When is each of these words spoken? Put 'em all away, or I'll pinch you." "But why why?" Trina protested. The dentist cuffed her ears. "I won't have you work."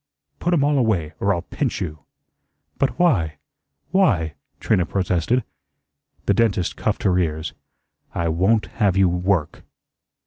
Put 0.39 0.55
'em 0.55 0.63
all 0.63 0.79
away, 0.79 1.13
or 1.19 1.31
I'll 1.31 1.43
pinch 1.43 1.79
you." 1.79 1.99
"But 2.79 2.97
why 2.97 3.37
why?" 3.91 4.33
Trina 4.59 4.87
protested. 4.87 5.43
The 6.25 6.33
dentist 6.33 6.75
cuffed 6.75 7.03
her 7.03 7.19
ears. 7.19 7.53
"I 8.15 8.27
won't 8.27 8.65
have 8.81 8.97
you 8.97 9.07
work." 9.07 9.61